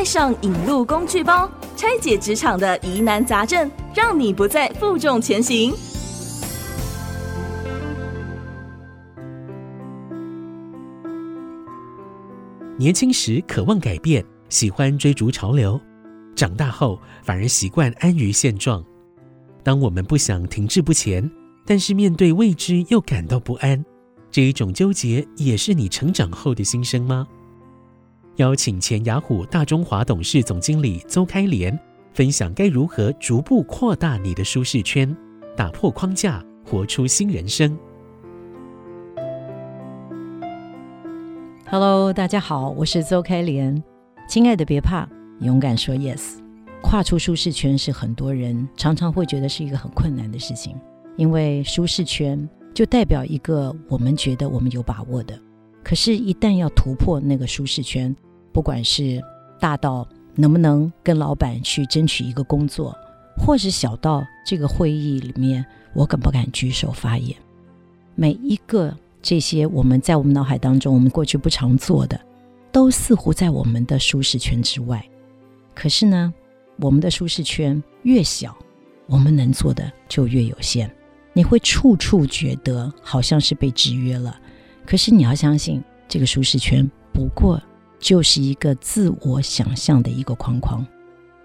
[0.00, 5.74] 带上引路工具包，拆解职场的疑难杂症，让你不再负重前行。
[12.78, 15.78] 年轻时渴望改变，喜欢追逐潮流；
[16.34, 18.82] 长大后反而习惯安于现状。
[19.62, 21.30] 当我们不想停滞不前，
[21.66, 23.84] 但是面对未知又感到不安，
[24.30, 27.26] 这一种纠结也是你成长后的心声吗？
[28.36, 31.78] 邀请前雅虎大中华董事总经理邹开莲
[32.14, 35.14] 分享该如何逐步扩大你的舒适圈，
[35.56, 37.76] 打破框架，活出新人生。
[41.66, 43.82] Hello，大家好，我是邹开莲。
[44.28, 45.08] 亲爱的，别怕，
[45.40, 46.38] 勇敢说 yes。
[46.82, 50.74] 跨出舒适圈是很多人常常会觉得是一个很困难的事情，
[51.16, 55.38] 因为舒适圈就代表一个我们觉得我们有把握的，
[55.82, 58.14] 可是，一旦要突破那个舒适圈，
[58.52, 59.22] 不管是
[59.58, 62.96] 大到能不能跟老板去争取一个工作，
[63.36, 65.64] 或是小到这个会议里面
[65.94, 67.36] 我敢不敢举手发言，
[68.14, 72.20] 每一个这些我们在我们脑海当中我们过去不常做的，
[72.70, 75.04] 都似乎在我们的舒适圈之外。
[75.74, 76.32] 可是呢，
[76.76, 78.56] 我们的舒适圈越小，
[79.06, 80.90] 我们能做的就越有限。
[81.32, 84.38] 你会处处觉得好像是被制约了，
[84.90, 87.62] 可是你要相信，这个舒适圈不过。
[88.00, 90.84] 就是一个自我想象的一个框框。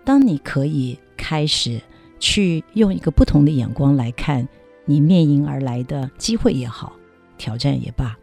[0.06, 1.82] 当你可以开始
[2.18, 4.48] 去用一个不同的眼光来看
[4.86, 6.94] 你面迎而来的机会也好，
[7.38, 8.18] 挑战也罢，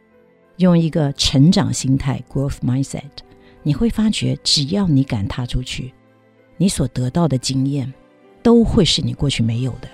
[0.56, 3.02] 用一个成长心态 （growth mindset），
[3.62, 5.92] 你会发觉，只要你敢踏出去，
[6.56, 7.92] 你所得到的经验
[8.42, 9.88] 都会是你过去没有的。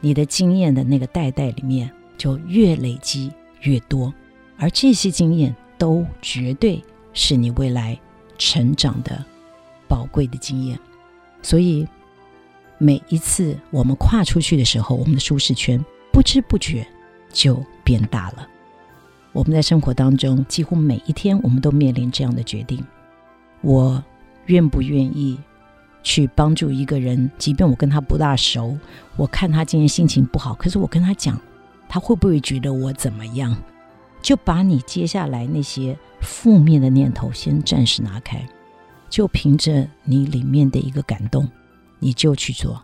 [0.00, 3.30] 你的经验的那个袋袋里面就越累积
[3.60, 4.12] 越多，
[4.60, 6.80] 而这些经验都绝对。
[7.12, 7.98] 是你未来
[8.38, 9.24] 成长的
[9.88, 10.78] 宝贵的经验，
[11.42, 11.84] 所以
[12.78, 16.86] 每一次我们跨出去的时候，我们的舒适圈不知不觉
[17.32, 18.46] 就变大了。
[19.32, 22.80] 我们在生活当中，几乎每一天我们都面临这样的决定：
[23.60, 24.00] 我
[24.46, 25.36] 愿不愿意
[26.04, 27.28] 去帮助一个人？
[27.38, 28.78] 即便我跟他不大熟，
[29.16, 31.36] 我看他今天心情不好，可是我跟他讲，
[31.88, 33.56] 他会不会觉得我怎么样？
[34.22, 38.46] 就把你接下来那些负面的念头先暂时拿开，
[39.08, 41.48] 就凭着你里面的一个感动，
[41.98, 42.82] 你就去做。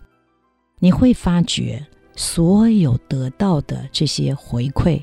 [0.78, 5.02] 你会发觉，所有得到的这些回馈，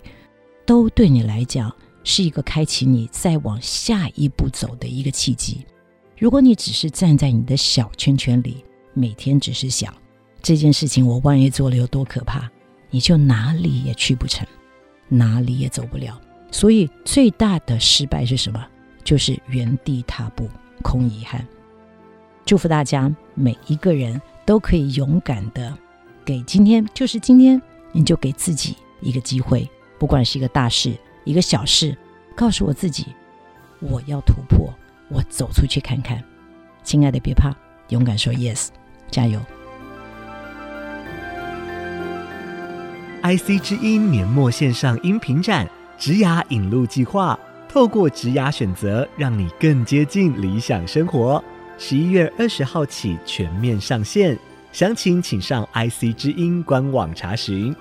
[0.65, 1.73] 都对你来讲
[2.03, 5.65] 是一个开启你再往下一步走的一个契机。
[6.17, 9.93] 如果你只是站在你的小圈圈里，每天只是想
[10.41, 12.49] 这件事情，我万一做了有多可怕，
[12.89, 14.47] 你就哪里也去不成。
[15.07, 16.19] 哪里也走不了，
[16.51, 18.65] 所以最大的失败是什么？
[19.03, 20.49] 就是原地踏步，
[20.81, 21.45] 空遗憾。
[22.45, 25.77] 祝福大家，每一个人都可以勇敢的
[26.25, 27.61] 给今天，就是今天，
[27.91, 29.69] 你就给自己一个机会，
[29.99, 30.93] 不管是一个大事，
[31.25, 31.97] 一个小事，
[32.35, 33.07] 告诉我自己，
[33.79, 34.73] 我要突破，
[35.09, 36.23] 我走出去看看。
[36.83, 37.55] 亲爱的，别怕，
[37.89, 38.69] 勇敢说 yes，
[39.09, 39.39] 加油。
[43.23, 45.65] IC 之音年末线上音频展
[45.97, 47.39] “植牙引路计划”，
[47.69, 51.41] 透过植牙选择，让你更接近理想生活。
[51.77, 54.37] 十一月二十号起全面上线，
[54.73, 57.73] 详情请上 IC 之音官网查询。